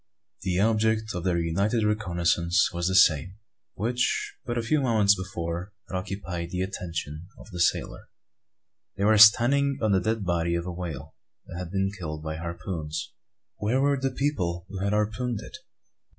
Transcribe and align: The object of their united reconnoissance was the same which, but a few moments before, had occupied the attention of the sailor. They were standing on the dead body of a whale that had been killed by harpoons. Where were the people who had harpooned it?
The 0.41 0.57
object 0.59 1.13
of 1.13 1.23
their 1.25 1.37
united 1.37 1.83
reconnoissance 1.83 2.71
was 2.73 2.87
the 2.87 2.95
same 2.95 3.35
which, 3.75 4.33
but 4.45 4.57
a 4.57 4.63
few 4.63 4.81
moments 4.81 5.13
before, 5.13 5.73
had 5.87 5.95
occupied 5.95 6.49
the 6.49 6.63
attention 6.63 7.27
of 7.37 7.51
the 7.51 7.59
sailor. 7.59 8.09
They 8.97 9.03
were 9.03 9.19
standing 9.19 9.77
on 9.79 9.91
the 9.91 10.01
dead 10.01 10.25
body 10.25 10.55
of 10.55 10.65
a 10.65 10.71
whale 10.73 11.13
that 11.45 11.59
had 11.59 11.69
been 11.69 11.91
killed 11.95 12.23
by 12.23 12.37
harpoons. 12.37 13.11
Where 13.57 13.79
were 13.79 13.95
the 13.95 14.09
people 14.09 14.65
who 14.69 14.79
had 14.79 14.91
harpooned 14.91 15.41
it? 15.41 15.55